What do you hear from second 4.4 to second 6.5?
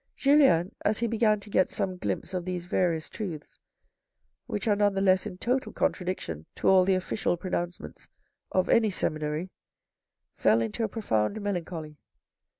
which are none the less in total contradiction